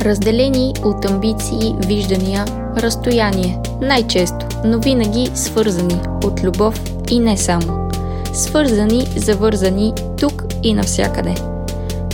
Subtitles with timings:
[0.00, 2.44] разделени от амбиции, виждания,
[2.76, 7.90] разстояние, най-често, но винаги свързани от любов и не само.
[8.32, 11.34] Свързани, завързани тук и навсякъде.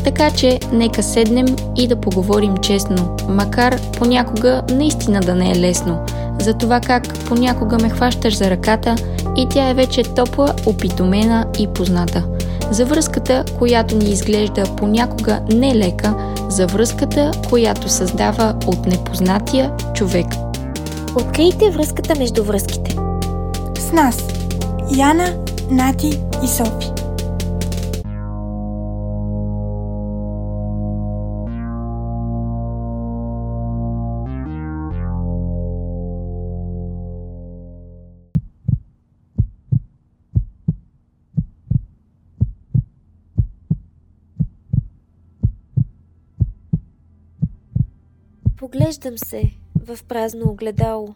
[0.05, 5.99] Така че нека седнем и да поговорим честно, макар понякога наистина да не е лесно,
[6.41, 8.97] за това как понякога ме хващаш за ръката
[9.37, 12.25] и тя е вече топла, опитомена и позната.
[12.71, 16.15] За връзката, която ни изглежда понякога нелека,
[16.55, 20.27] за връзката, която създава от непознатия човек.
[21.17, 22.97] Открийте връзката между връзките.
[23.79, 24.25] С нас
[24.97, 25.35] Яна,
[25.71, 27.04] Нати и Софи.
[48.75, 51.15] Поглеждам се в празно огледало.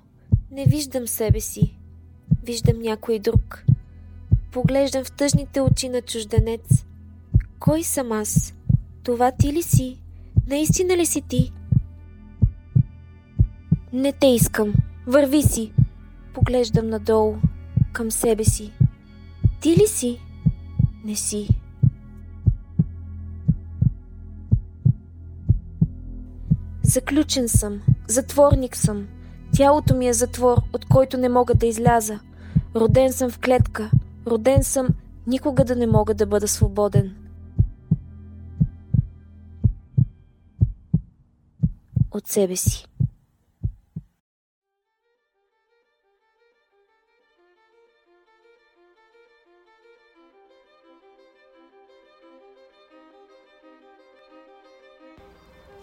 [0.50, 1.78] Не виждам себе си.
[2.42, 3.64] Виждам някой друг.
[4.52, 6.84] Поглеждам в тъжните очи на чужденец.
[7.58, 8.54] Кой съм аз?
[9.02, 10.00] Това ти ли си?
[10.46, 11.52] Наистина ли си ти?
[13.92, 14.74] Не те искам.
[15.06, 15.72] Върви си.
[16.34, 17.36] Поглеждам надолу,
[17.92, 18.72] към себе си.
[19.60, 20.20] Ти ли си?
[21.04, 21.48] Не си.
[26.88, 29.06] Заключен съм, затворник съм.
[29.56, 32.20] Тялото ми е затвор, от който не мога да изляза.
[32.76, 33.90] Роден съм в клетка.
[34.26, 34.88] Роден съм
[35.26, 37.16] никога да не мога да бъда свободен.
[42.10, 42.86] От себе си.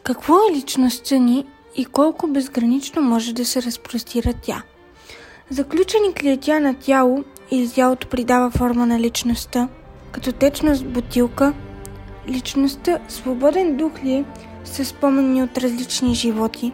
[0.06, 4.64] Какво е личността ни и колко безгранично може да се разпростира тя?
[6.24, 9.68] Е тя на тяло или тялото придава форма на личността?
[10.12, 11.54] Като течност бутилка,
[12.28, 14.26] личността свободен дух ли е
[14.64, 16.74] с спомени от различни животи?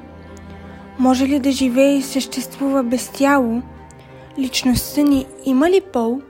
[1.00, 3.62] Може ли да живее и съществува без тяло?
[4.40, 6.22] Личността ни има ли пол?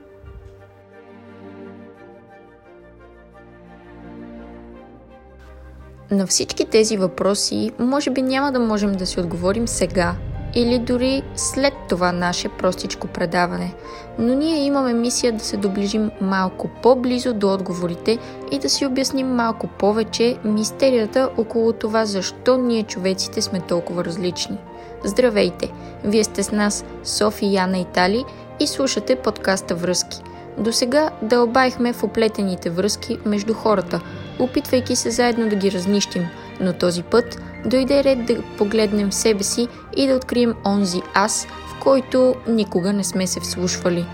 [6.12, 10.14] На всички тези въпроси може би няма да можем да си отговорим сега
[10.54, 13.74] или дори след това наше простичко предаване,
[14.18, 18.18] но ние имаме мисия да се доближим малко по-близо до отговорите
[18.50, 24.58] и да си обясним малко повече мистерията около това защо ние човеците сме толкова различни.
[25.04, 25.72] Здравейте!
[26.04, 28.24] Вие сте с нас Софи, Яна и Тали
[28.60, 30.22] и слушате подкаста Връзки–
[30.58, 34.00] до сега дълбаехме в оплетените връзки между хората,
[34.42, 36.26] опитвайки се заедно да ги разнищим,
[36.60, 41.46] но този път дойде ред да погледнем в себе си и да открием онзи аз,
[41.46, 44.06] в който никога не сме се вслушвали.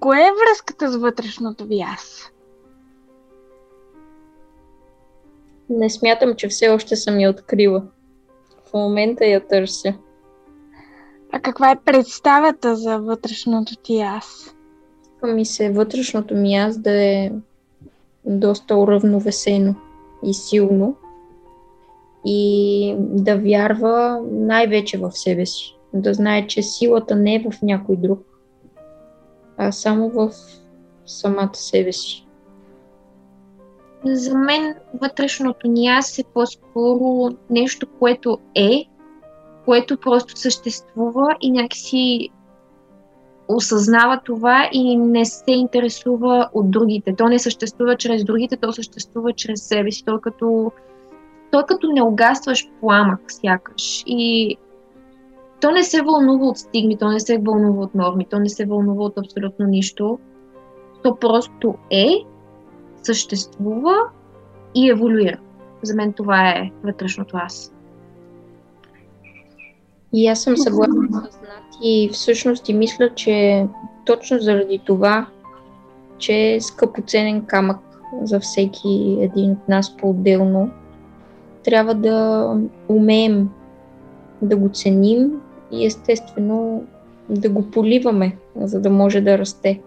[0.00, 2.30] Кое е връзката с вътрешното ви аз?
[5.70, 7.82] Не смятам, че все още съм я открила.
[8.64, 9.94] В момента я търся.
[11.32, 14.54] А каква е представата за вътрешното ти аз?
[15.22, 17.32] Ми се вътрешното ми аз да е
[18.24, 19.74] доста уравновесено
[20.24, 20.96] и силно
[22.24, 25.76] и да вярва най-вече в себе си.
[25.94, 28.20] Да знае, че силата не е в някой друг,
[29.56, 30.30] а само в
[31.06, 32.27] самата себе си.
[34.04, 38.84] За мен вътрешното ни аз е по-скоро нещо, което е,
[39.64, 42.28] което просто съществува и някакси
[43.48, 47.14] осъзнава това и не се интересува от другите.
[47.16, 50.04] То не съществува чрез другите, то съществува чрез себе си.
[50.04, 50.72] То като,
[51.50, 54.02] то като не угастваш пламък сякаш.
[54.06, 54.56] И
[55.60, 58.66] то не се вълнува от стигми, то не се вълнува от норми, то не се
[58.66, 60.18] вълнува от абсолютно нищо.
[61.02, 62.08] То просто е
[63.14, 63.96] съществува
[64.74, 65.38] и еволюира.
[65.82, 67.72] За мен това е вътрешното аз.
[70.12, 73.66] И аз съм съгласна с Нати и всъщност и мисля, че
[74.04, 75.26] точно заради това,
[76.18, 77.78] че е скъпоценен камък
[78.22, 80.70] за всеки един от нас по-отделно,
[81.64, 82.56] трябва да
[82.88, 83.48] умеем
[84.42, 85.40] да го ценим
[85.72, 86.84] и естествено
[87.28, 89.80] да го поливаме, за да може да расте.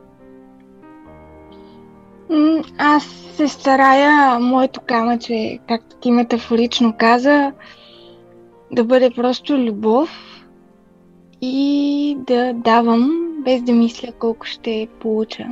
[2.77, 3.03] Аз
[3.35, 7.51] се старая, моето камъче, както ти метафорично каза,
[8.71, 10.09] да бъде просто любов
[11.41, 15.45] и да давам, без да мисля колко ще получа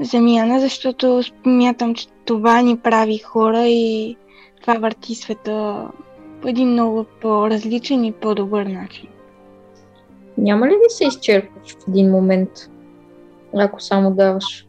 [0.00, 4.16] замяна, защото смятам, че това ни прави хора и
[4.60, 5.88] това върти света
[6.42, 9.08] по един много по-различен и по-добър начин.
[10.38, 12.50] Няма ли да се изчерпваш в един момент,
[13.54, 14.67] ако само даваш?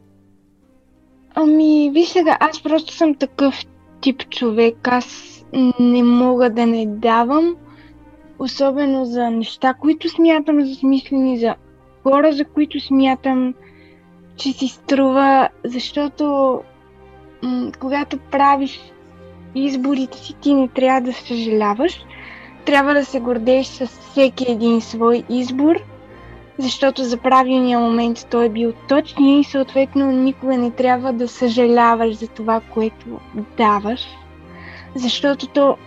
[1.41, 3.65] Ами, виж сега, аз просто съм такъв
[4.01, 4.87] тип човек.
[4.87, 5.39] Аз
[5.79, 7.55] не мога да не давам,
[8.39, 11.55] особено за неща, които смятам за смислени, за
[12.03, 13.53] хора, за които смятам,
[14.35, 16.59] че си струва, защото
[17.43, 18.93] м- когато правиш
[19.55, 22.05] изборите си, ти не трябва да съжаляваш.
[22.65, 25.75] Трябва да се гордееш с всеки един свой избор,
[26.59, 32.15] защото за правилния момент той е бил точния и съответно никога не трябва да съжаляваш
[32.15, 33.05] за това, което
[33.57, 34.07] даваш,
[34.95, 35.77] защото то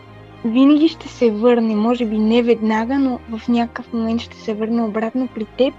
[0.44, 4.82] винаги ще се върне, може би не веднага, но в някакъв момент ще се върне
[4.82, 5.74] обратно при теб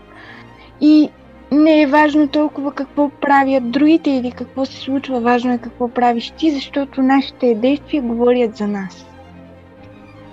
[0.81, 1.09] и
[1.51, 6.33] не е важно толкова какво правят другите или какво се случва, важно е какво правиш
[6.37, 9.05] ти, защото нашите действия говорят за нас.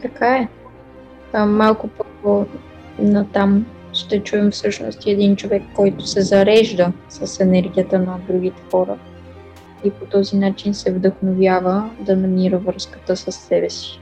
[0.03, 0.49] Така е.
[1.33, 1.89] А, малко
[2.23, 3.67] по-натам
[4.01, 8.99] ще чуем всъщност един човек, който се зарежда с енергията на другите хора
[9.85, 14.01] и по този начин се вдъхновява да намира връзката с себе си.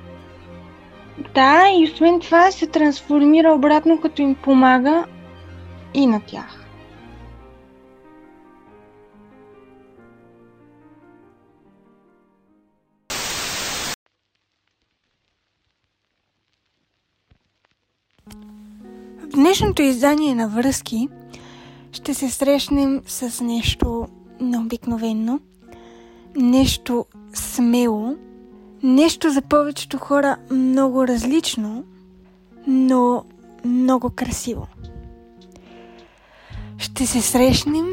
[1.35, 5.05] Да, и освен това се трансформира обратно, като им помага
[5.95, 6.58] и на тях.
[19.39, 21.09] Днешното издание на Връзки
[21.93, 24.09] ще се срещнем с нещо
[24.41, 25.41] необикновено,
[26.37, 28.17] нещо смело,
[28.83, 31.85] нещо за повечето хора много различно,
[32.67, 33.25] но
[33.65, 34.67] много красиво.
[36.79, 37.87] Ще се срещнем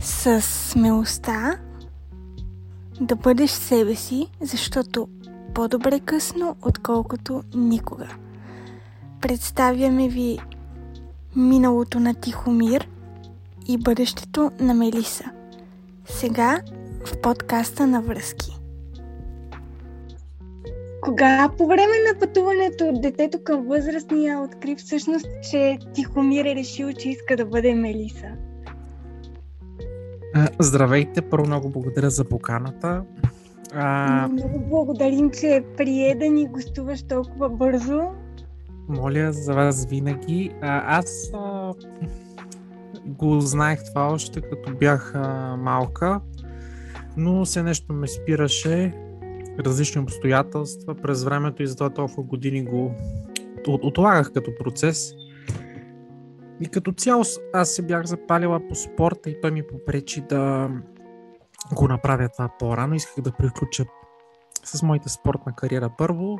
[0.00, 1.58] с смелостта
[3.00, 5.08] да бъдеш себе си, защото
[5.54, 8.08] по-добре късно, отколкото никога.
[9.20, 10.38] Представяме ви
[11.36, 12.88] миналото на Тихомир
[13.68, 15.24] и бъдещето на Мелиса.
[16.04, 16.60] Сега
[17.04, 18.58] в подкаста на връзки.
[21.02, 26.92] Кога по време на пътуването от детето към възрастния откри всъщност, че Тихомир е решил,
[26.92, 28.28] че иска да бъде Мелиса?
[30.58, 33.04] Здравейте, първо много благодаря за поканата.
[33.74, 34.28] А...
[34.32, 38.00] Много благодарим, че прие да ни гостуваш толкова бързо.
[38.88, 40.52] Моля за вас винаги.
[40.62, 41.72] А, аз а,
[43.06, 46.20] го знаех това още като бях а, малка,
[47.16, 48.92] но се нещо ме спираше,
[49.64, 52.94] различни обстоятелства през времето и затова толкова години го
[53.68, 55.12] отлагах като процес.
[56.60, 57.22] И като цяло
[57.52, 60.70] аз се бях запалила по спорта и той ми попречи да
[61.74, 62.94] го направя това по-рано.
[62.94, 63.84] Исках да приключа
[64.64, 66.38] с моята спортна кариера първо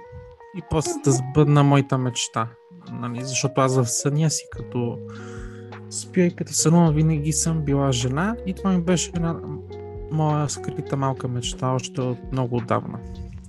[0.56, 2.48] и после да сбъдна моята мечта.
[2.92, 3.24] Нали?
[3.24, 4.98] Защото аз в съня си като
[5.90, 9.36] спя и като сънувам винаги съм била жена и това ми беше една
[10.10, 12.98] моя скрита малка мечта още от много отдавна.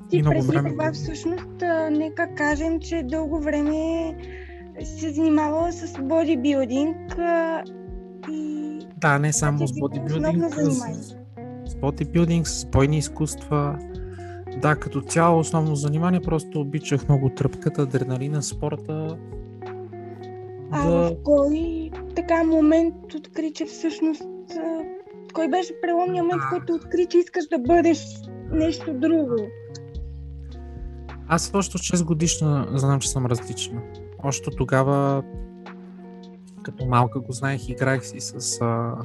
[0.10, 0.72] Ти и много време.
[0.72, 4.16] Това всъщност, нека кажем, че дълго време
[4.84, 6.96] се занимавала с бодибилдинг
[8.32, 8.80] и...
[8.98, 10.72] Да, не само с бодибилдинг, с,
[11.66, 13.80] с бодибилдинг, с бойни изкуства.
[14.62, 19.18] Да, като цяло основно занимание, просто обичах много тръпката, адреналина, спорта.
[20.72, 20.92] А да...
[20.92, 24.24] в кой така момент откри, че всъщност
[25.34, 28.06] кой беше преломния момент, в който откри, че искаш да бъдеш
[28.52, 29.36] нещо друго?
[31.28, 33.82] Аз още 6 годишна знам, че съм различна.
[34.24, 35.24] Още тогава,
[36.64, 38.96] като малка го знаех, играех си с а,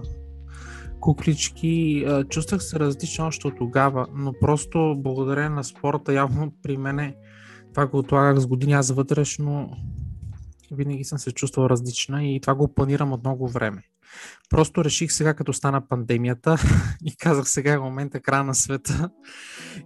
[1.02, 2.06] куклички.
[2.28, 7.16] Чувствах се различна още от тогава, но просто благодарение на спорта, явно при мене
[7.75, 8.73] това го отлагах с години.
[8.73, 9.76] Аз вътрешно
[10.71, 13.82] винаги съм се чувствал различна и това го планирам от много време.
[14.50, 16.56] Просто реших сега, като стана пандемията
[17.04, 19.11] и казах сега е момента края на света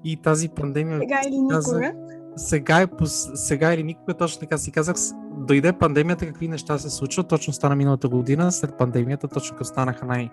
[0.04, 0.98] и тази пандемия...
[0.98, 1.54] Сега или никога?
[1.54, 1.92] Казах,
[2.36, 2.88] сега, е,
[3.34, 4.96] сега или никога, точно така си казах,
[5.36, 10.06] дойде пандемията, какви неща се случват, точно стана миналата година, след пандемията, точно като станаха
[10.06, 10.30] най-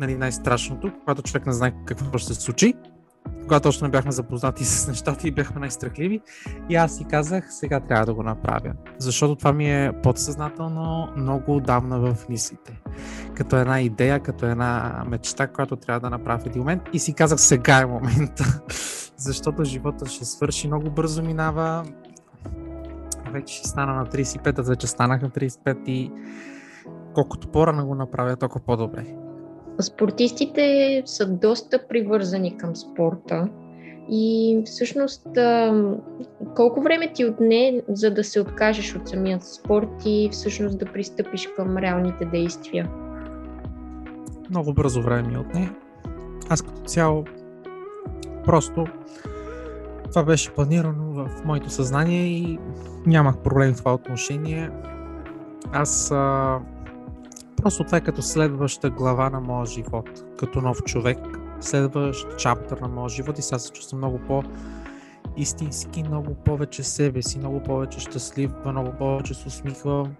[0.00, 2.74] нали, най-страшното, когато човек не знае какво ще се случи
[3.50, 6.20] когато още не бяхме запознати с нещата и бяхме най-страхливи.
[6.68, 8.72] И аз си казах, сега трябва да го направя.
[8.98, 12.80] Защото това ми е подсъзнателно много отдавна в мислите.
[13.34, 16.82] Като една идея, като една мечта, която трябва да направя в един момент.
[16.92, 18.60] И си казах, сега е момента.
[19.16, 21.84] Защото живота ще свърши, много бързо минава.
[23.32, 26.10] вече ще стана на 35, а вече станах на 35 и
[27.14, 29.29] колкото по-рано го направя, толкова по-добре.
[29.80, 33.48] Спортистите са доста привързани към спорта
[34.10, 35.26] и всъщност
[36.56, 41.48] колко време ти отне, за да се откажеш от самият спорт и всъщност да пристъпиш
[41.56, 42.90] към реалните действия?
[44.50, 45.70] Много бързо време ми отне.
[46.48, 47.24] Аз като цяло
[48.44, 48.86] просто
[50.08, 52.58] това беше планирано в моето съзнание и
[53.06, 54.70] нямах проблем в това отношение.
[55.72, 56.58] Аз а,
[57.60, 61.18] просто това е като следваща глава на моя живот, като нов човек,
[61.60, 63.38] следващ чаптър на моя живот.
[63.38, 64.42] И сега се чувствам много по
[65.36, 70.14] истински, много повече себе си, много повече щастлив, много повече се усмихвам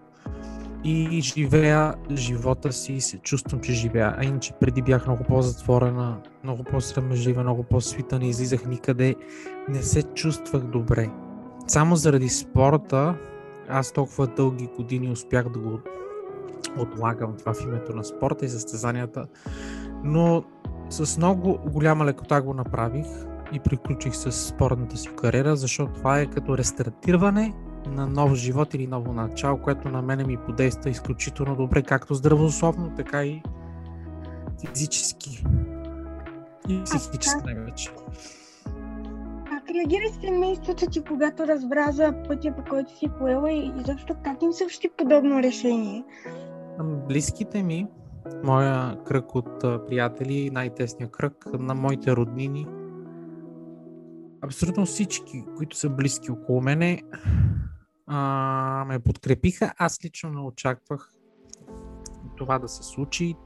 [0.85, 4.15] и живея живота си и се чувствам, че живея.
[4.19, 9.15] А иначе преди бях много по-затворена, много по-срамежлива, много по-свита, не излизах никъде,
[9.69, 11.11] не се чувствах добре.
[11.67, 13.15] Само заради спорта
[13.69, 15.81] аз толкова дълги години успях да го
[16.79, 19.27] отлагам това в името на спорта и състезанията,
[20.05, 20.45] но
[20.91, 23.07] с много голяма лекота го направих
[23.53, 27.55] и приключих с спортната си кариера, защото това е като рестартиране
[27.87, 32.93] на нов живот или ново начало, което на мене ми подейства изключително добре, както здравословно,
[32.97, 33.43] така и
[34.61, 35.45] физически
[36.69, 37.91] и психически най-вече.
[39.49, 44.43] Как реагира семейството ти, когато разбра за пътя, по който си поела и изобщо как
[44.43, 46.05] им съобщи подобно решение?
[46.85, 47.87] Близките ми,
[48.45, 52.67] моя кръг от приятели, най-тесния кръг на моите роднини,
[54.43, 57.03] абсолютно всички, които са близки около мене,
[58.07, 59.73] а, ме подкрепиха.
[59.79, 61.13] Аз лично не очаквах
[62.37, 63.37] това да се случи.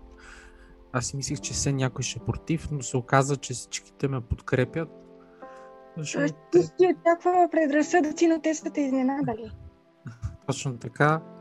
[0.93, 4.21] Аз си мислих, че все някой ще е против, но се оказа, че всичките ме
[4.21, 4.88] подкрепят.
[5.97, 6.35] Защото...
[6.53, 9.50] Ти си очаквала предразсъдъци, но те са те изненадали.
[10.47, 11.34] Точно така.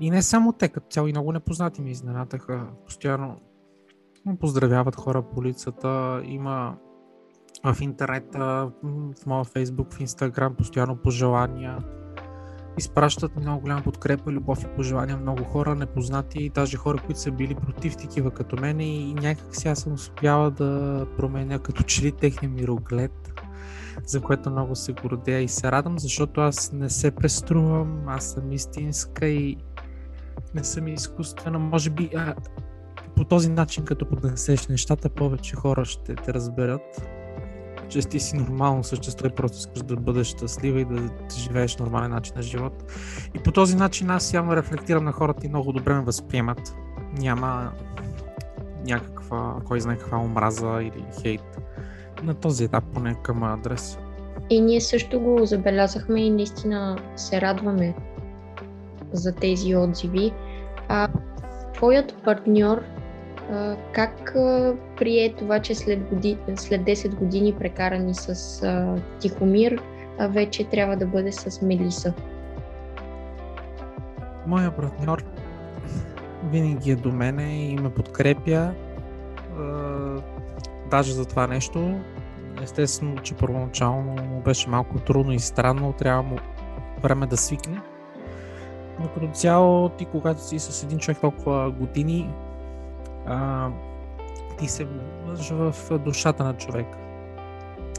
[0.00, 2.66] И не само те, като цяло и много непознати ми изненадаха.
[2.86, 3.36] Постоянно
[4.40, 6.20] поздравяват хора по улицата.
[6.24, 6.76] Има
[7.64, 11.78] в интернет, в моя фейсбук, в инстаграм, постоянно пожелания
[12.78, 17.30] изпращат много голяма подкрепа, любов и пожелания много хора, непознати и даже хора, които са
[17.30, 22.12] били против такива като мен и някак сега съм успяла да променя като че ли
[22.12, 23.32] техния мироглед,
[24.06, 28.52] за което много се гордея и се радвам, защото аз не се преструвам, аз съм
[28.52, 29.56] истинска и
[30.54, 31.58] не съм изкуствена.
[31.58, 32.34] Може би а,
[33.16, 37.02] по този начин, като поднесеш нещата, повече хора ще те разберат
[37.90, 42.10] че ти си нормално същество и просто искаш да бъдеш щастлива и да живееш нормален
[42.10, 42.92] начин на живот.
[43.34, 46.74] И по този начин аз явно рефлектирам на хората и много добре ме възприемат.
[47.18, 47.72] Няма
[48.86, 51.58] някаква, кой знае каква омраза или хейт.
[52.22, 53.98] На този етап поне към адрес.
[54.50, 57.94] И ние също го забелязахме и наистина се радваме
[59.12, 60.32] за тези отзиви.
[60.88, 61.08] А
[61.74, 62.82] твоят партньор
[63.92, 64.32] как
[64.98, 69.82] прие това, че след, годи, след 10 години прекарани с а, Тихомир,
[70.18, 72.12] а вече трябва да бъде с Мелиса?
[74.46, 75.24] Моя партньор
[76.44, 78.72] винаги е до мене и ме подкрепя.
[79.58, 79.62] А,
[80.90, 82.00] даже за това нещо.
[82.62, 86.36] Естествено, че първоначално му беше малко трудно и странно, трябва му
[87.02, 87.80] време да свикне.
[89.00, 92.30] Но като цяло, ти когато си с един човек толкова години,
[93.26, 93.68] а,
[94.58, 94.86] ти се
[95.26, 96.98] вържа в душата на човека.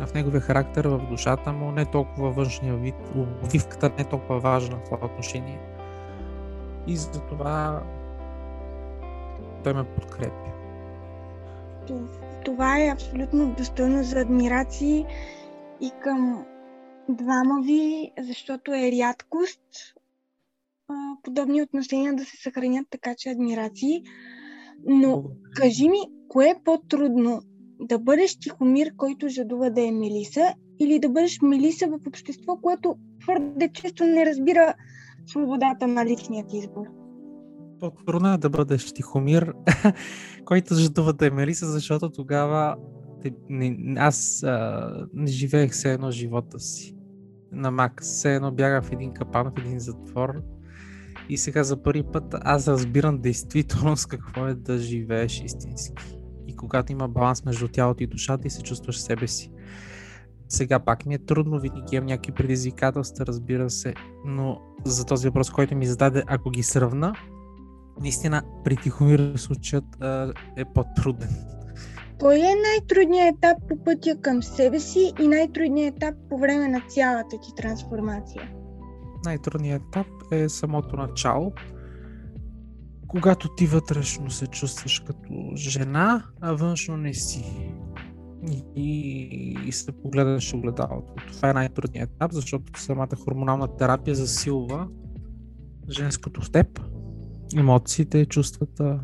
[0.05, 4.77] В неговия характер, в душата му, не толкова външния вид, обвивката не е толкова важна
[4.77, 5.60] в това отношение.
[6.88, 7.84] И затова
[9.63, 10.51] той ме подкрепя.
[12.46, 15.05] Това е абсолютно достойно за адмирации
[15.81, 16.46] и към
[17.10, 19.60] двама ви, защото е рядкост
[21.24, 24.03] подобни отношения да се съхранят така, че адмирации.
[24.86, 25.24] Но
[25.55, 27.41] кажи ми, кое е по-трудно?
[27.79, 32.95] Да бъдеш тихомир, който жадува да е Мелиса, или да бъдеш Мелиса в общество, което
[33.21, 34.74] твърде често не разбира
[35.27, 36.86] свободата на личният избор?
[37.79, 39.53] По-трудно е да бъдеш тихомир,
[40.45, 42.75] който жадува да е Мелиса, защото тогава
[43.50, 46.95] не, аз а, не живеех все едно живота си.
[47.51, 50.41] На Мак, все едно бягах в един капан, в един затвор
[51.31, 56.03] и сега за първи път аз разбирам действително с какво е да живееш истински.
[56.47, 59.51] И когато има баланс между тялото и душата и се чувстваш себе си.
[60.50, 63.93] Сега пак ми е трудно, винаги имам някакви предизвикателства, разбира се,
[64.25, 67.13] но за този въпрос, който ми зададе, ако ги сравна,
[68.01, 69.85] наистина при Тихомир случаят
[70.57, 71.29] е по-труден.
[72.19, 76.81] Кой е най-трудният етап по пътя към себе си и най-трудният етап по време на
[76.89, 78.51] цялата ти трансформация?
[79.25, 81.53] най-трудният етап е самото начало,
[83.07, 87.73] когато ти вътрешно се чувстваш като жена, а външно не си.
[88.75, 88.88] И,
[89.67, 91.13] и се погледаш огледалото.
[91.31, 94.88] Това е най-трудният етап, защото самата хормонална терапия засилва
[95.89, 96.79] женското в теб,
[97.57, 99.00] емоциите, чувствата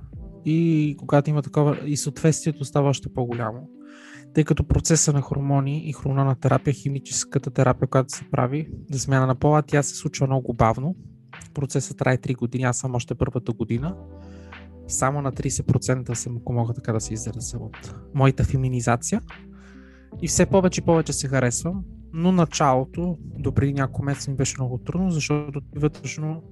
[0.45, 3.69] и когато има такова и съответствието става още по-голямо.
[4.33, 9.27] Тъй като процеса на хормони и хормонална терапия, химическата терапия, която се прави за смяна
[9.27, 10.95] на пола, тя се случва много бавно.
[11.53, 13.95] Процесът трае 3 години, аз съм още първата година.
[14.87, 19.21] Само на 30% съм, ако мога така да се изразя от моята феминизация.
[20.21, 24.55] И все повече и повече се харесвам, но началото, до преди няколко месеца ми беше
[24.59, 26.43] много трудно, защото ти вътрешно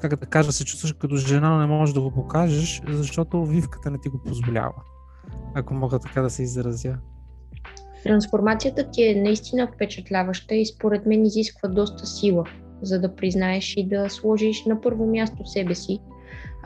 [0.00, 3.90] как да кажа, се чувстваш като жена, но не можеш да го покажеш, защото вивката
[3.90, 4.82] не ти го позволява.
[5.54, 6.96] Ако мога така да се изразя.
[8.04, 12.44] Трансформацията ти е наистина впечатляваща и според мен изисква доста сила,
[12.82, 15.98] за да признаеш и да сложиш на първо място себе си.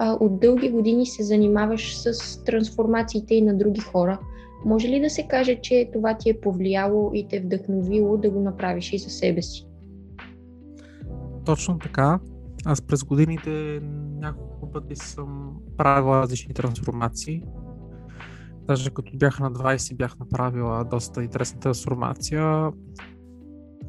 [0.00, 4.18] От дълги години се занимаваш с трансформациите и на други хора.
[4.64, 8.40] Може ли да се каже, че това ти е повлияло и те вдъхновило да го
[8.40, 9.66] направиш и за себе си?
[11.44, 12.18] Точно така.
[12.64, 13.80] Аз през годините
[14.18, 17.42] няколко пъти съм правил различни трансформации.
[18.66, 22.70] Даже като бях на 20 бях направила доста интересна трансформация.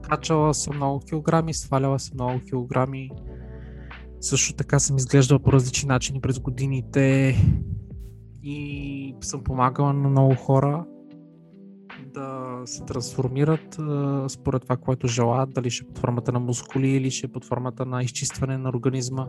[0.09, 3.11] Качала съм много килограми, сваляла съм много килограми.
[4.21, 7.35] Също така съм изглеждал по различни начини през годините
[8.43, 10.85] и съм помагала на много хора
[12.13, 13.79] да се трансформират
[14.31, 17.45] според това, което желаят, дали ще е под формата на мускули или ще е под
[17.45, 19.27] формата на изчистване на организма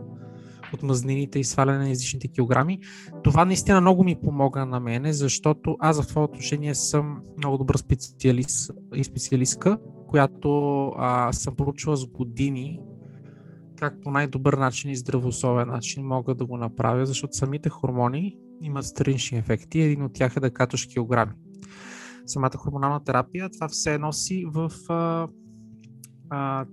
[0.73, 2.79] от мазнините и сваляне на излишните килограми.
[3.23, 7.77] Това наистина много ми помога на мене, защото аз в това отношение съм много добър
[7.77, 9.77] специалист и специалистка,
[10.07, 12.79] която а, съм проучила с години
[13.75, 18.85] как по най-добър начин и здравословен начин мога да го направя, защото самите хормони имат
[18.85, 19.81] странични ефекти.
[19.81, 21.31] Един от тях е да каташ килограми
[22.29, 25.27] самата хормонална терапия, това все носи в а,
[26.29, 26.65] а,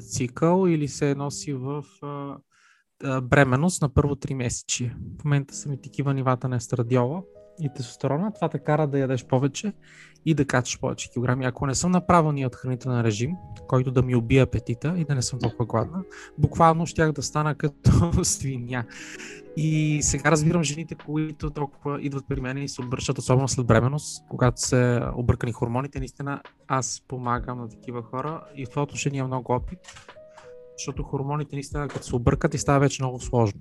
[0.00, 4.92] цикъл или се носи в а, бременност на първо три месечи.
[5.20, 7.22] В момента са ми такива нивата на естрадиола
[7.60, 8.32] и тестостерона.
[8.34, 9.72] Това те кара да ядеш повече
[10.26, 11.44] и да качаш повече килограми.
[11.44, 13.30] Ако не съм на правилния отхранителен режим,
[13.68, 16.02] който да ми убие апетита и да не съм толкова гладна,
[16.38, 17.90] буквално щях да стана като
[18.24, 18.84] свиня.
[19.56, 24.24] И сега разбирам жените, които толкова идват при мен и се обръщат, особено след бременност,
[24.28, 25.98] когато се объркани хормоните.
[25.98, 29.78] Наистина аз помагам на такива хора и в това отношение има много опит,
[30.78, 33.60] защото хормоните наистина като се объркат и става вече много сложно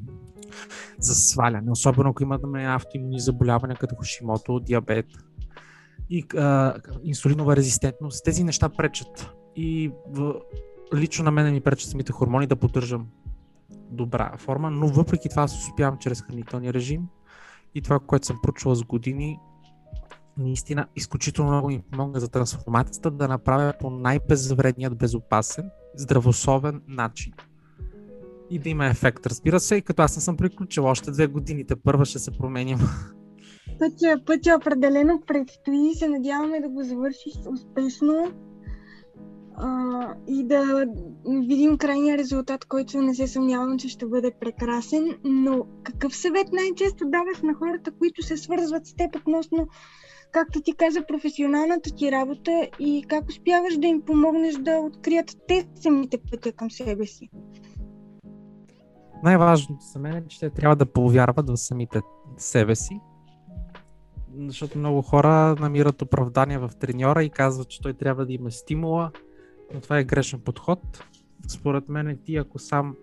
[0.99, 5.05] за сваляне, особено ако имаме автоимуни заболявания като Хошимото, диабет
[6.09, 8.25] и а, инсулинова резистентност.
[8.25, 10.35] Тези неща пречат и в,
[10.95, 13.07] лично на мен ми пречат самите хормони да поддържам
[13.91, 17.01] добра форма, но въпреки това аз успявам чрез хранителния режим
[17.75, 19.39] и това, което съм прочувал с години,
[20.37, 27.33] наистина изключително много ми помогна за трансформацията да направя по най-безвредният, безопасен, здравословен начин.
[28.49, 31.75] И да има ефект, разбира се, и като аз не съм приключил още две годините,
[31.75, 32.79] първа ще се променим.
[33.79, 38.31] Пътя, пътя определено предстои, се надяваме да го завършиш успешно
[39.55, 40.85] а, и да
[41.25, 45.17] видим крайния резултат, който не се съмнявам, че ще бъде прекрасен.
[45.23, 49.67] Но какъв съвет най-често даваш на хората, които се свързват с теб относно,
[50.31, 55.67] както ти каза, професионалната ти работа и как успяваш да им помогнеш да открият те
[55.75, 57.29] самите пътя към себе си?
[59.23, 62.01] Най-важното за мен е, че те трябва да повярват в самите
[62.37, 62.99] себе си,
[64.37, 69.11] защото много хора намират оправдание в треньора и казват, че той трябва да има стимула,
[69.73, 71.03] но това е грешен подход.
[71.47, 72.95] Според мен ти, ако сам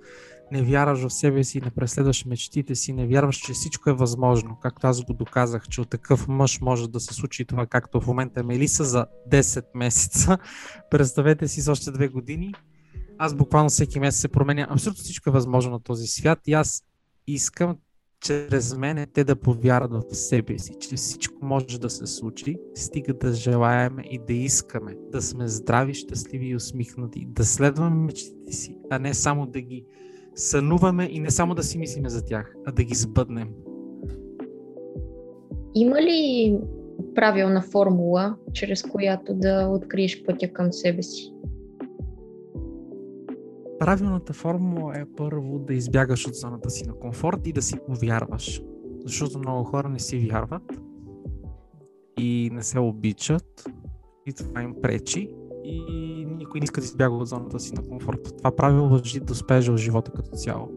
[0.53, 4.59] не вярваш в себе си, не преследваш мечтите си, не вярваш, че всичко е възможно,
[4.63, 8.07] както аз го доказах, че от такъв мъж може да се случи това, както в
[8.07, 10.39] момента е Мелиса за 10 месеца.
[10.91, 12.55] Представете си за още две години.
[13.19, 14.67] Аз буквално всеки месец се променя.
[14.71, 16.85] Абсолютно всичко е възможно на този свят и аз
[17.27, 17.77] искам
[18.21, 23.15] чрез мен те да повярват в себе си, че всичко може да се случи, стига
[23.15, 28.77] да желаем и да искаме да сме здрави, щастливи и усмихнати, да следваме мечтите си,
[28.91, 29.85] а не само да ги
[30.39, 33.49] сънуваме и не само да си мислиме за тях, а да ги сбъднем.
[35.75, 36.59] Има ли
[37.15, 41.33] правилна формула, чрез която да откриеш пътя към себе си?
[43.79, 48.63] Правилната формула е първо да избягаш от зоната си на комфорт и да си повярваш.
[49.05, 50.81] Защото много хора не си вярват
[52.19, 53.65] и не се обичат
[54.27, 55.31] и това им пречи
[55.65, 56.18] и
[56.49, 58.37] никой не иска да избяга от зоната си на комфорт.
[58.39, 60.69] Това правило въжи да успееш в живота като цяло.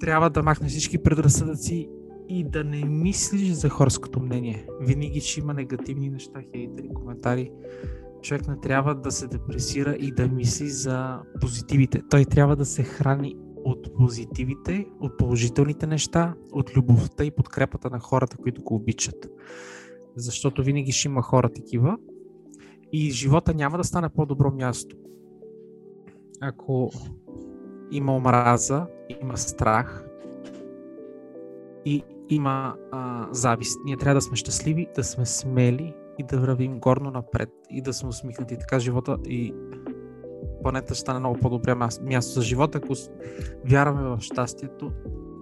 [0.00, 1.88] Трябва да махнеш всички предразсъдъци
[2.28, 4.66] и да не мислиш за хорското мнение.
[4.80, 7.50] Винаги ще има негативни неща, хейтери, коментари.
[8.22, 12.02] Човек не трябва да се депресира и да мисли за позитивите.
[12.10, 17.98] Той трябва да се храни от позитивите, от положителните неща, от любовта и подкрепата на
[17.98, 19.28] хората, които го обичат.
[20.16, 21.98] Защото винаги ще има хора такива
[22.92, 24.96] и живота няма да стане по-добро място.
[26.40, 26.90] Ако
[27.90, 28.86] има омраза,
[29.22, 30.04] има страх
[31.84, 33.80] и има а, завист.
[33.84, 37.92] Ние трябва да сме щастливи, да сме смели и да вървим горно напред и да
[37.92, 38.58] сме усмихнати.
[38.58, 39.54] Така живота и
[40.62, 42.94] планета ще стане много по-добре място за живота, ако
[43.64, 44.92] вярваме в щастието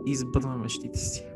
[0.06, 1.26] и избъдваме мечтите си.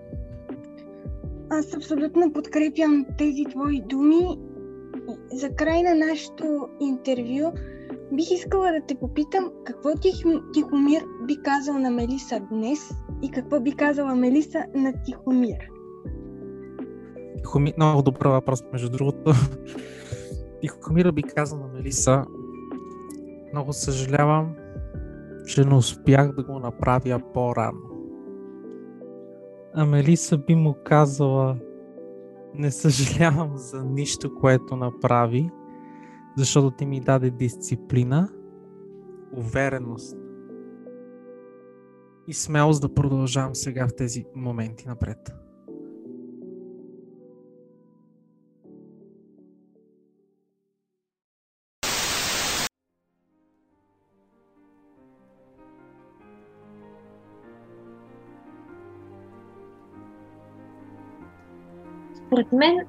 [1.50, 4.51] Аз абсолютно подкрепям тези твои думи.
[5.32, 7.52] За край на нашето интервю
[8.12, 9.90] бих искала да те попитам какво
[10.52, 12.90] Тихомир би казал на Мелиса днес
[13.22, 15.58] и какво би казала Мелиса на Тихомир.
[17.36, 19.32] Тихомир, много добър въпрос, между другото.
[20.60, 22.24] Тихомира би казал на Мелиса,
[23.52, 24.54] много съжалявам,
[25.46, 27.80] че не успях да го направя по-рано.
[29.74, 31.56] А Мелиса би му казала,
[32.54, 35.50] не съжалявам за нищо, което направи,
[36.36, 38.28] защото ти ми даде дисциплина,
[39.36, 40.16] увереност
[42.26, 45.41] и смелост да продължавам сега в тези моменти напред.
[62.32, 62.86] Според мен,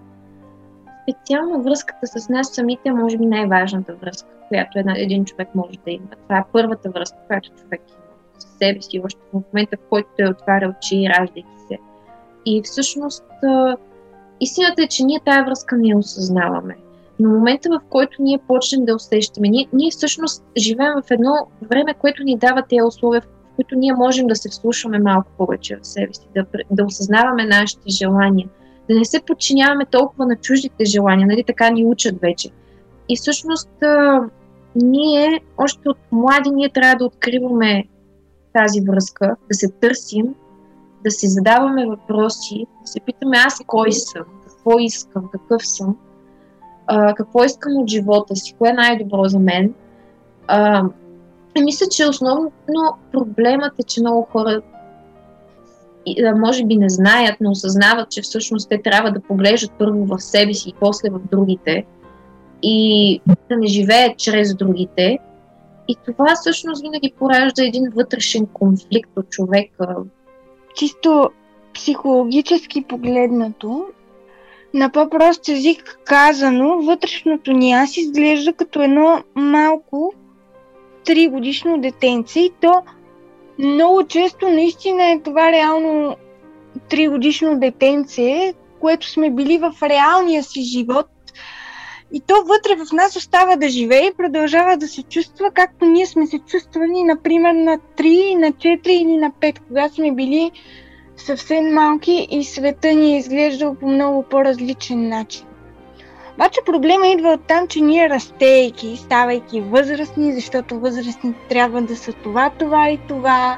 [1.03, 5.77] специално връзката с нас самите е може би най-важната връзка, която една, един човек може
[5.85, 6.07] да има.
[6.23, 10.09] Това е първата връзка, която човек има с себе си, още в момента, в който
[10.17, 11.77] той отваря очи, раждайки се.
[12.45, 13.23] И всъщност,
[14.39, 16.75] истината е, че ние тая връзка не осъзнаваме.
[17.19, 21.93] Но момента, в който ние почнем да усещаме, ние, ние всъщност живеем в едно време,
[21.93, 25.87] което ни дава тези условия, в които ние можем да се вслушваме малко повече в
[25.87, 28.47] себе си, да, да осъзнаваме нашите желания–
[28.89, 32.49] да не се подчиняваме толкова на чуждите желания, нали така ни учат вече.
[33.09, 33.69] И всъщност
[34.75, 37.83] ние, още от млади, ние трябва да откриваме
[38.53, 40.35] тази връзка, да се търсим,
[41.03, 45.97] да си задаваме въпроси, да се питаме аз кой съм, какво искам, какъв съм,
[46.87, 49.73] а, какво искам от живота си, кое е най-добро за мен.
[50.47, 50.83] А,
[51.63, 52.51] мисля, че основно
[53.11, 54.61] проблемът е, че много хора
[56.35, 60.53] може би не знаят, но осъзнават, че всъщност те трябва да поглеждат първо в себе
[60.53, 61.85] си и после в другите
[62.63, 65.19] и да не живеят чрез другите.
[65.87, 69.95] И това всъщност винаги поражда един вътрешен конфликт от човека.
[70.75, 71.29] Чисто
[71.73, 73.85] психологически погледнато,
[74.73, 80.13] на по-прост език казано, вътрешното ни аз изглежда като едно малко
[81.05, 82.81] тригодишно детенце и то
[83.59, 86.15] много често наистина е това реално
[86.89, 91.07] тригодишно детенце, което сме били в реалния си живот
[92.13, 96.05] и то вътре в нас остава да живее и продължава да се чувства както ние
[96.05, 100.51] сме се чувствали, например, на 3, на 4 или на 5, когато сме били
[101.17, 105.45] съвсем малки и света ни е изглеждал по много по-различен начин.
[106.35, 112.13] Обаче проблема идва от там, че ние растейки, ставайки възрастни, защото възрастните трябва да са
[112.13, 113.57] това, това и това,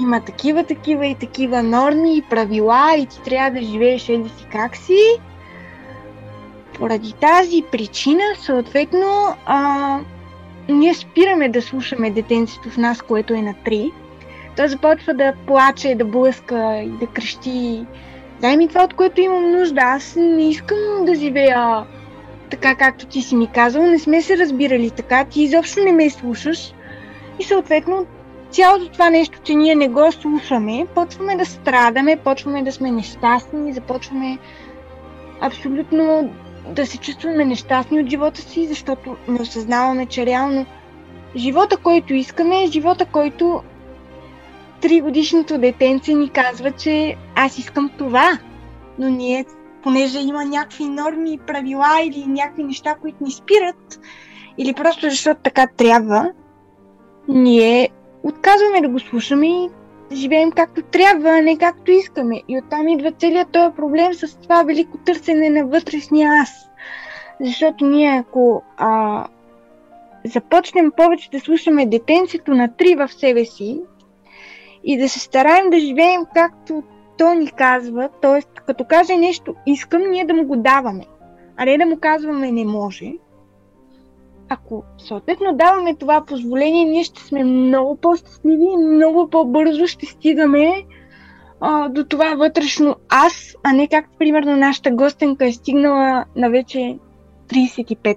[0.00, 4.46] има такива, такива и такива норми и правила и ти трябва да живееш еди си
[4.52, 4.98] как си.
[6.78, 9.98] Поради тази причина, съответно, а,
[10.68, 13.92] ние спираме да слушаме детенцето в нас, което е на 3.
[14.56, 17.86] Той започва да плаче, да блъска и да крещи.
[18.40, 19.80] Дай ми това, от което имам нужда.
[19.84, 21.86] Аз не искам да живея
[22.50, 26.10] така както ти си ми казал, не сме се разбирали така, ти изобщо не ме
[26.10, 26.72] слушаш
[27.40, 28.06] и съответно
[28.50, 33.72] цялото това нещо, че ние не го слушаме, почваме да страдаме, почваме да сме нещастни,
[33.72, 34.38] започваме
[35.40, 36.30] абсолютно
[36.68, 40.66] да се чувстваме нещастни от живота си, защото не осъзнаваме, че реално
[41.36, 43.62] живота, който искаме, е живота, който
[44.80, 48.38] тригодишното детенце ни казва, че аз искам това.
[48.98, 49.44] Но ние
[49.86, 54.00] понеже има някакви норми правила или някакви неща, които ни спират,
[54.58, 56.32] или просто защото така трябва,
[57.28, 57.88] ние
[58.22, 59.70] отказваме да го слушаме и
[60.12, 62.42] живеем както трябва, а не както искаме.
[62.48, 66.70] И оттам идва целият този проблем с това велико търсене на вътрешния аз.
[67.40, 69.24] Защото ние ако а,
[70.24, 73.80] започнем повече да слушаме детенцето на три в себе си
[74.84, 76.82] и да се стараем да живеем както
[77.18, 78.62] то ни казва, т.е.
[78.66, 81.04] като каже нещо искам, ние да му го даваме,
[81.56, 83.12] а не да му казваме не може.
[84.48, 90.84] Ако съответно даваме това позволение, ние ще сме много по-щастливи и много по-бързо ще стигаме
[91.60, 96.98] а, до това вътрешно аз, а не както примерно нашата гостенка е стигнала на вече
[97.48, 98.16] 35.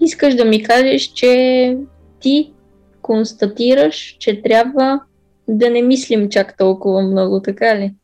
[0.00, 1.76] Искаш да ми кажеш, че
[2.20, 2.52] ти
[3.02, 5.00] констатираш, че трябва
[5.48, 7.94] да не мислим чак толкова много, така ли?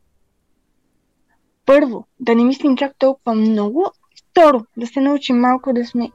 [1.65, 3.91] Първо, да не мислим чак толкова много.
[4.17, 6.11] Второ, да се научим малко да сме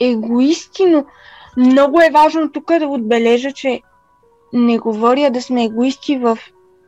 [0.00, 1.04] егоисти, но
[1.56, 3.80] много е важно тук да отбележа, че
[4.52, 6.38] не говоря да сме егоисти в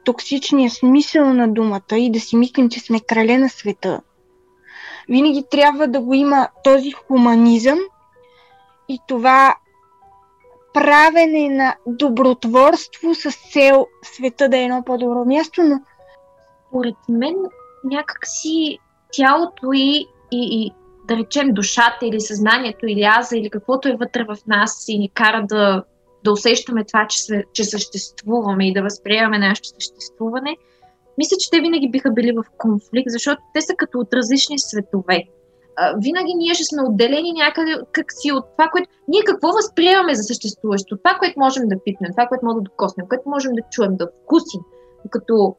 [0.05, 4.01] токсичния смисъл на думата и да си мислим, че сме крале на света.
[5.09, 7.79] Винаги трябва да го има този хуманизъм
[8.89, 9.57] и това
[10.81, 15.81] правене на добротворство с цел света да е едно по-добро място, но
[16.69, 17.35] според мен
[17.85, 18.79] някакси
[19.13, 20.71] тялото и, и, и
[21.09, 25.11] да речем душата или съзнанието или аза или каквото е вътре в нас и ни
[25.11, 25.85] кара да,
[26.25, 30.57] да усещаме това, че, че съществуваме и да възприемаме нашето съществуване,
[31.19, 35.25] мисля, че те винаги биха били в конфликт, защото те са като от различни светове
[35.97, 38.91] винаги ние ще сме отделени някъде как си от това, което...
[39.09, 40.97] Ние какво възприемаме за съществуващо?
[40.97, 44.09] Това, което можем да пипнем, това, което можем да докоснем, което можем да чуем, да
[44.25, 44.61] вкусим.
[45.11, 45.57] Като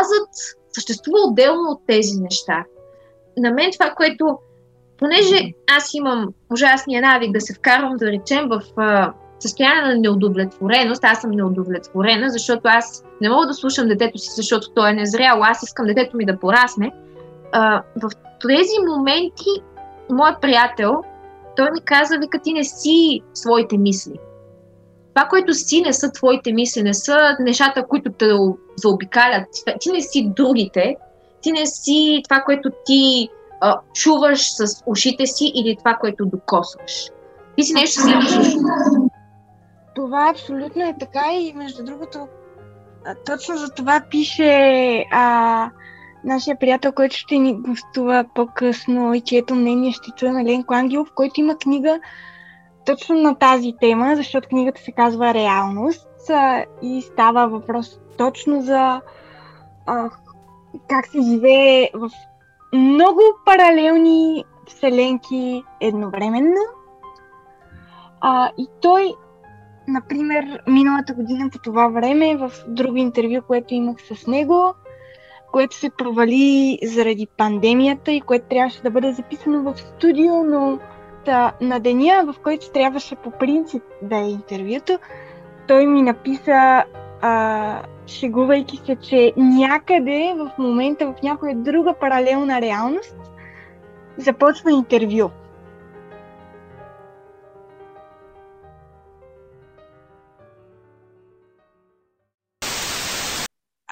[0.00, 0.28] азът
[0.72, 2.64] съществува отделно от тези неща.
[3.36, 4.38] На мен това, което...
[4.98, 8.62] Понеже аз имам ужасния навик да се вкарвам, да речем, в
[9.40, 14.70] състояние на неудовлетвореност, аз съм неудовлетворена, защото аз не мога да слушам детето си, защото
[14.70, 16.92] той е незряло, аз искам детето ми да порасне.
[17.52, 18.10] А, в
[18.48, 19.62] тези моменти,
[20.10, 21.02] моят приятел,
[21.56, 24.18] той ми каза, вика, ти не си своите мисли.
[25.14, 28.26] Това, което си, не са твоите мисли, не са нещата, които те
[28.76, 29.48] заобикалят.
[29.80, 30.96] Ти не си другите,
[31.40, 33.28] ти не си това, което ти
[33.60, 37.10] а, чуваш с ушите си или това, което докосваш.
[37.56, 38.10] Ти си нещо си.
[39.94, 42.28] Това абсолютно е така и между другото,
[43.26, 45.70] точно за това пише а,
[46.24, 51.40] нашия приятел, който ще ни гостува по-късно и чието мнение ще чуем Еленко Ангелов, който
[51.40, 52.00] има книга
[52.86, 56.08] точно на тази тема, защото книгата се казва Реалност
[56.82, 59.00] и става въпрос точно за
[59.86, 60.10] а,
[60.88, 62.10] как се живее в
[62.72, 66.60] много паралелни вселенки едновременно.
[68.20, 69.14] А, и той,
[69.88, 74.74] например, миналата година по това време, в друго интервю, което имах с него,
[75.52, 80.78] което се провали заради пандемията и което трябваше да бъде записано в студио, но
[81.24, 84.98] та, на деня, в който трябваше по принцип да е интервюто,
[85.68, 86.84] той ми написа,
[87.22, 93.16] а, шегувайки се, че някъде в момента, в някоя друга паралелна реалност,
[94.16, 95.30] започва интервю.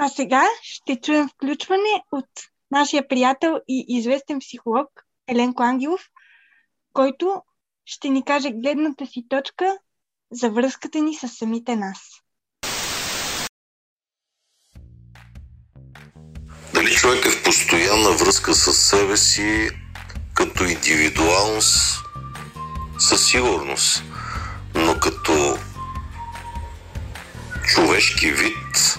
[0.01, 2.29] А сега ще чуем включване от
[2.71, 4.89] нашия приятел и известен психолог
[5.29, 6.01] Еленко Ангелов,
[6.93, 7.43] който
[7.85, 9.79] ще ни каже гледната си точка
[10.33, 11.99] за връзката ни с самите нас.
[16.75, 19.69] Дали човек е в постоянна връзка с себе си
[20.35, 22.05] като индивидуалност?
[22.99, 24.03] Със сигурност.
[24.75, 25.59] Но като
[27.75, 28.99] човешки вид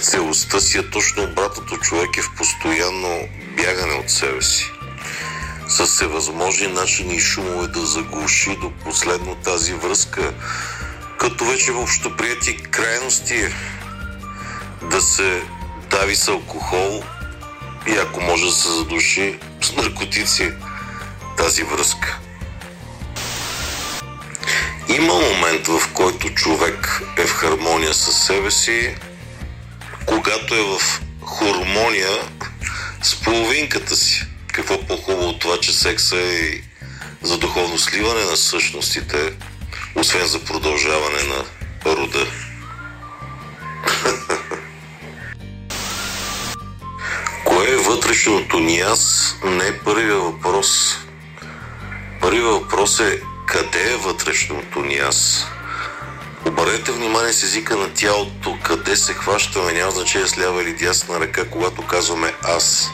[0.00, 1.76] целостта си е точно обратното.
[1.76, 4.70] Човек е в постоянно бягане от себе си.
[5.68, 10.32] С всевъзможни начини и шумове да заглуши до последно тази връзка,
[11.18, 13.52] като вече в общоприяти крайности е
[14.90, 15.42] да се
[15.90, 17.02] дави с алкохол
[17.86, 20.52] и ако може да се задуши с наркотици
[21.36, 22.18] тази връзка.
[24.88, 28.94] Има момент, в който човек е в хармония с себе си,
[30.06, 30.80] когато е в
[31.20, 32.10] хормония
[33.02, 34.26] с половинката си.
[34.52, 36.60] Какво по-хубаво от това, че секса е
[37.22, 39.32] за духовно сливане на същностите,
[39.94, 41.44] освен за продължаване на
[41.86, 42.26] рода.
[47.44, 49.34] Кое е вътрешното ни аз?
[49.44, 50.98] Не е първият въпрос.
[52.20, 55.46] Първият въпрос е къде е вътрешното ни аз?
[56.46, 61.20] Обърнете внимание с езика на тялото, къде се хващаме, няма значение с лява или дясна
[61.20, 62.90] ръка, когато казваме аз.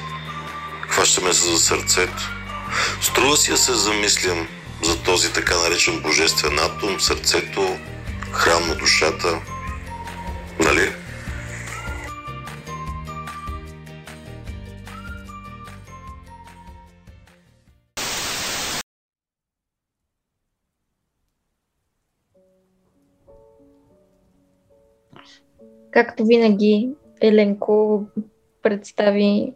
[0.88, 2.30] Хващаме се за сърцето.
[3.00, 4.48] Струва си да се замислям
[4.82, 7.78] за този така наречен божествен атом, сърцето,
[8.32, 9.40] храм на душата.
[10.60, 10.92] Нали?
[25.90, 28.04] Както винаги, Еленко
[28.62, 29.52] представи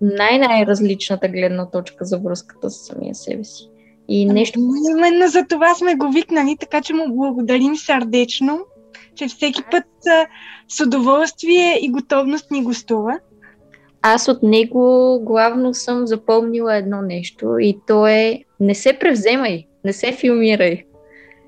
[0.00, 3.70] най-най-различната гледна точка за връзката с самия себе си.
[4.08, 4.60] И нещо...
[4.90, 8.58] Именно за това сме го викнали, така че му благодарим сърдечно,
[9.14, 10.26] че всеки път а,
[10.68, 13.18] с удоволствие и готовност ни гостува.
[14.02, 19.92] Аз от него главно съм запомнила едно нещо и то е не се превземай, не
[19.92, 20.84] се филмирай.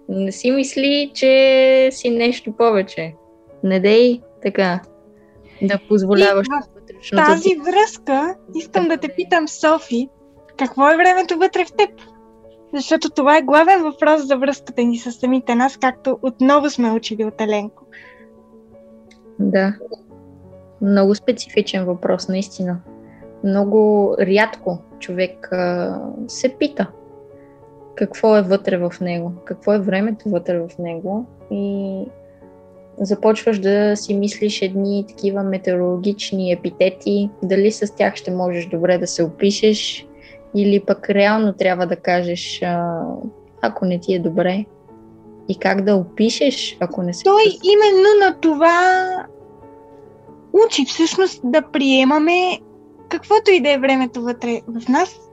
[0.08, 3.14] Не си мисли, че си нещо повече.
[3.62, 4.80] Не дей така
[5.62, 6.46] да позволяваш
[7.12, 10.08] в тази връзка искам да те питам, Софи,
[10.56, 11.90] какво е времето вътре в теб?
[12.74, 17.24] Защото това е главен въпрос за връзката ни с самите нас, както отново сме учили
[17.24, 17.84] от Еленко.
[19.38, 19.74] Да.
[20.82, 22.80] Много специфичен въпрос, наистина.
[23.44, 26.86] Много рядко човек а, се пита
[27.94, 32.04] какво е вътре в него, какво е времето вътре в него и
[33.00, 39.06] започваш да си мислиш едни такива метеорологични епитети, дали с тях ще можеш добре да
[39.06, 40.06] се опишеш
[40.54, 42.62] или пък реално трябва да кажеш,
[43.62, 44.64] ако не ти е добре,
[45.48, 47.24] и как да опишеш, ако не се...
[47.24, 49.06] Той именно на това
[50.52, 52.58] учи всъщност да приемаме
[53.08, 55.30] каквото и да е времето вътре в нас,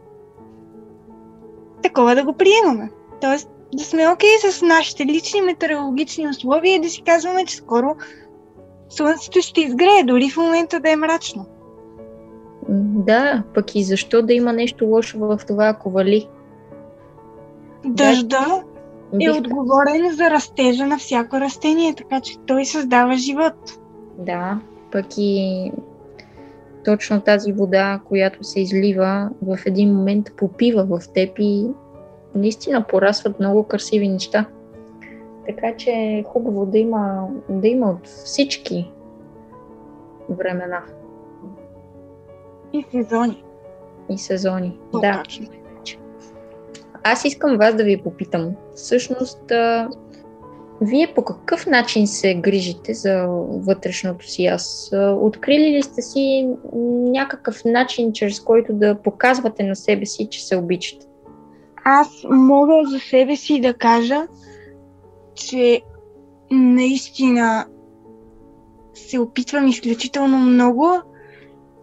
[1.83, 2.89] такова да го приемаме.
[3.21, 7.55] Тоест да сме окей okay с нашите лични метеорологични условия и да си казваме, че
[7.55, 7.95] скоро
[8.89, 11.45] слънцето ще изгрее, дори в момента да е мрачно.
[12.69, 16.27] Да, пък и защо да има нещо лошо в това, ако вали?
[17.85, 18.61] Дъжда
[19.13, 23.79] да, е отговорен за растежа на всяко растение, така че той създава живот.
[24.17, 24.59] Да,
[24.91, 25.71] пък и
[26.85, 31.67] точно тази вода, която се излива, в един момент попива в теб и
[32.35, 34.45] наистина порасват много красиви неща.
[35.47, 38.91] Така че е хубаво да има, да има от всички
[40.29, 40.83] времена.
[42.73, 43.43] И сезони.
[44.09, 45.23] И сезони, О, да.
[45.23, 45.45] Точно.
[47.03, 48.55] Аз искам вас да ви попитам.
[48.75, 49.51] Всъщност,
[50.81, 54.91] вие по какъв начин се грижите за вътрешното си аз?
[55.15, 56.49] Открили ли сте си
[57.11, 61.05] някакъв начин, чрез който да показвате на себе си, че се обичате?
[61.85, 64.27] Аз мога за себе си да кажа,
[65.35, 65.81] че
[66.51, 67.65] наистина
[68.93, 70.87] се опитвам изключително много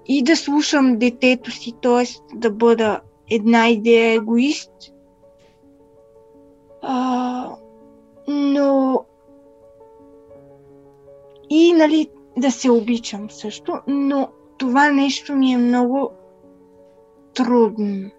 [0.06, 2.36] и да слушам детето си, т.е.
[2.38, 4.72] да бъда една идея егоист.
[6.82, 7.56] А,
[8.28, 9.04] но
[11.50, 16.10] и нали, да се обичам също, но това нещо ми е много
[17.34, 18.10] трудно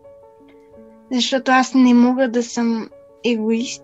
[1.13, 2.89] защото аз не мога да съм
[3.23, 3.84] егоист.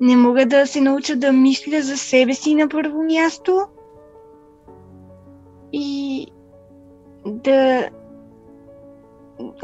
[0.00, 3.66] Не мога да се науча да мисля за себе си на първо място
[5.72, 6.26] и
[7.26, 7.88] да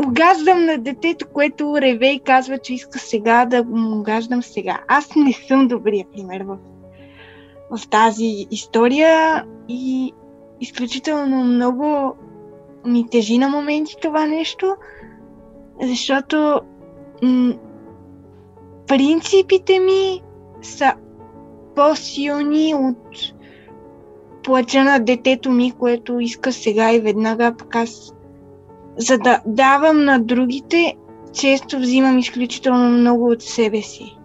[0.06, 4.80] угаждам на детето, което реве и казва, че иска сега да му угаждам сега.
[4.88, 6.58] Аз не съм добрия пример в,
[7.70, 10.12] в тази история и
[10.60, 12.16] изключително много
[12.86, 14.76] ми тежи на моменти това нещо,
[15.82, 16.60] защото
[17.22, 17.54] м-
[18.86, 20.22] принципите ми
[20.62, 20.92] са
[21.76, 23.34] по-силни от
[24.42, 28.14] плача на детето ми, което иска сега и веднага, пък аз
[28.96, 30.96] за да давам на другите,
[31.32, 34.18] често взимам изключително много от себе си.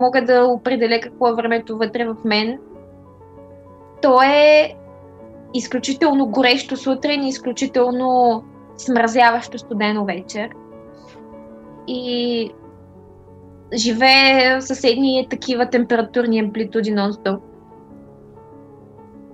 [0.00, 2.58] Мога да определя какво е времето вътре в мен.
[4.02, 4.74] То е
[5.54, 8.42] изключително горещо сутрин, изключително
[8.76, 10.50] смразяващо студено вечер
[11.86, 12.50] и
[13.74, 17.40] живее с едни такива температурни амплитуди нон-стоп.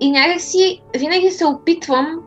[0.00, 2.20] И някакси винаги се опитвам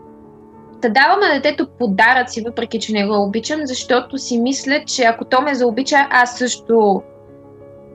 [0.82, 5.26] да давам на детето подаръци, въпреки че не го обичам, защото си мисля, че ако
[5.26, 7.02] то ме заобича, аз също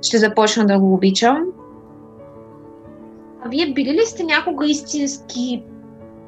[0.02, 1.46] ще започна да го обичам.
[3.44, 5.62] А вие били ли сте някога истински,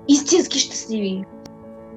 [0.09, 1.25] истински щастливи?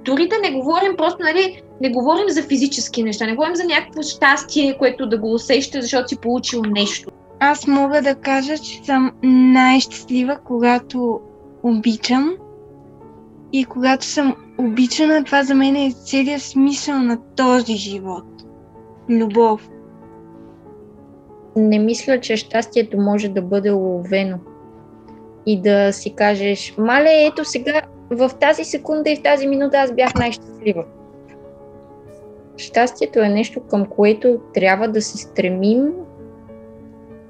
[0.05, 4.01] Дори да не говорим просто, нали, не говорим за физически неща, не говорим за някакво
[4.01, 7.09] щастие, което да го усеща, защото си получил нещо.
[7.39, 11.19] Аз мога да кажа, че съм най-щастлива, когато
[11.63, 12.35] обичам.
[13.53, 18.25] И когато съм обичана, това за мен е целият смисъл на този живот.
[19.09, 19.69] Любов.
[21.55, 24.37] не мисля, че щастието може да бъде уловено.
[25.45, 29.95] И да си кажеш, мале, ето сега, в тази секунда и в тази минута аз
[29.95, 30.85] бях най-щастлива.
[32.57, 35.91] Щастието е нещо, към което трябва да се стремим.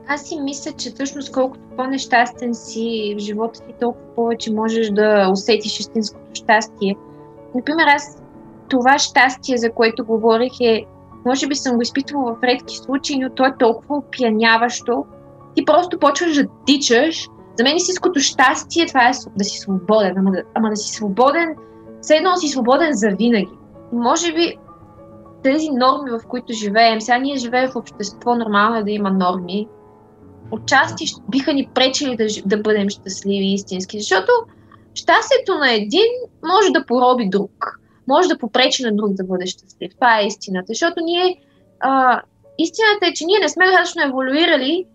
[0.08, 5.30] Аз си мисля, че всъщност колкото по-нещастен си в живота ти, толкова повече можеш да
[5.32, 6.96] усетиш истинското щастие.
[7.56, 8.22] Например, аз
[8.70, 10.86] това щастие, за което говорих, е
[11.26, 15.06] може би съм го изпитвала в редки случаи, но то е толкова опияняващо.
[15.56, 17.28] Ти просто почваш да тичаш.
[17.58, 20.18] За мен истинското щастие това е да си свободен.
[20.18, 21.56] Ама да, ама да си свободен,
[22.02, 23.52] все едно си свободен за винаги.
[23.92, 24.58] Може би
[25.44, 29.68] тези норми, в които живеем, сега ние живеем в общество, нормално е да има норми,
[30.52, 34.32] отчасти биха ни пречили да, да бъдем щастливи истински, защото
[34.94, 36.08] щастието на един
[36.44, 39.92] може да пороби друг може да попречи на друг да бъде щастлив.
[39.96, 40.66] Това е истината.
[40.68, 41.42] Защото ние,
[41.80, 42.22] а,
[42.58, 44.86] истината е, че ние не сме достатъчно еволюирали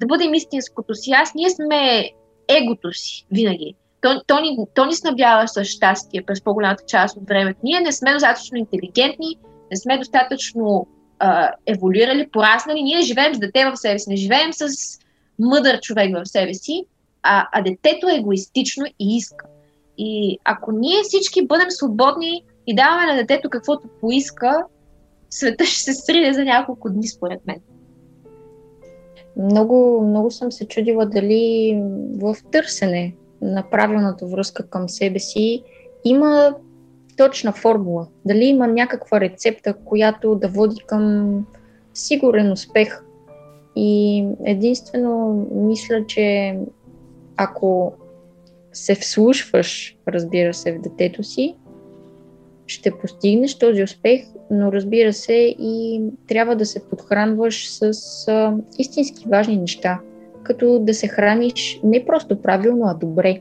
[0.00, 1.34] да бъдем истинското си аз.
[1.34, 2.10] Ние сме
[2.48, 3.74] егото си винаги.
[4.00, 7.60] То, то, ни, то ни снабдява с щастие през по-голямата част от времето.
[7.62, 9.38] Ние не сме достатъчно интелигентни,
[9.70, 10.86] не сме достатъчно
[11.18, 12.82] а, еволюирали, пораснали.
[12.82, 14.68] Ние живеем с дете в себе си, не живеем с
[15.38, 16.84] мъдър човек в себе си,
[17.22, 19.46] а, а детето е егоистично и иска.
[19.98, 24.64] И ако ние всички бъдем свободни и даваме на детето каквото поиска,
[25.30, 27.60] света ще се срине за няколко дни, според мен.
[29.36, 31.82] Много, много съм се чудила дали
[32.18, 35.62] в търсене на правилната връзка към себе си
[36.04, 36.54] има
[37.16, 38.06] точна формула.
[38.24, 41.46] Дали има някаква рецепта, която да води към
[41.94, 43.02] сигурен успех.
[43.76, 46.58] И единствено мисля, че
[47.36, 47.92] ако
[48.72, 51.56] се вслушваш, разбира се, в детето си,
[52.66, 57.92] ще постигнеш този успех, но разбира се и трябва да се подхранваш с
[58.28, 60.00] а, истински важни неща,
[60.42, 63.40] като да се храниш не просто правилно, а добре.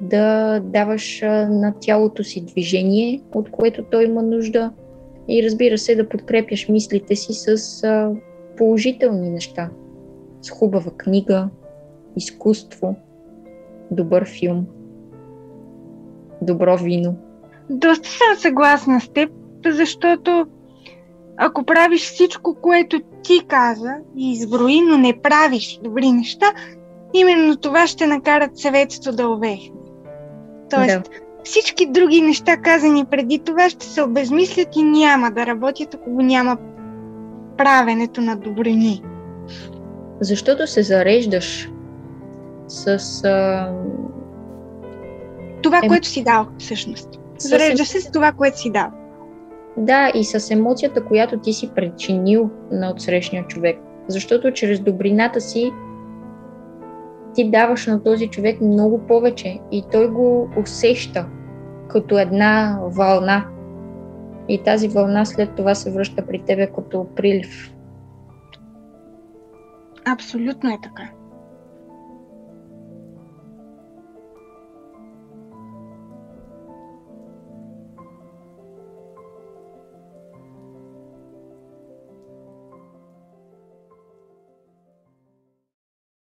[0.00, 4.72] Да даваш на тялото си движение, от което той има нужда
[5.28, 8.12] и разбира се да подкрепяш мислите си с
[8.56, 9.70] положителни неща,
[10.42, 11.48] с хубава книга,
[12.16, 12.96] изкуство,
[13.90, 14.66] добър филм,
[16.42, 17.16] добро вино.
[17.70, 19.30] Доста съм съгласна с теб,
[19.66, 20.46] защото
[21.36, 26.46] ако правиш всичко, което ти каза и изброи, но не правиш добри неща,
[27.14, 29.75] именно това ще накарат съветството да увехне.
[30.70, 31.10] Тоест, да.
[31.44, 36.22] всички други неща, казани преди това, ще се обезмислят и няма да работят, ако го
[36.22, 36.56] няма
[37.56, 39.02] правенето на добрини.
[40.20, 41.70] Защото се зареждаш
[42.68, 43.24] с.
[43.24, 43.72] А...
[45.62, 45.88] Това, е...
[45.88, 47.08] което си дал, всъщност.
[47.38, 48.90] Зарежда се с това, което си дал.
[49.76, 53.78] Да, и с емоцията, която ти си причинил на отсрещния човек.
[54.08, 55.72] Защото чрез добрината си
[57.36, 61.26] ти даваш на този човек много повече и той го усеща
[61.88, 63.44] като една вълна.
[64.48, 67.74] И тази вълна след това се връща при тебе като прилив.
[70.04, 71.15] Абсолютно е така.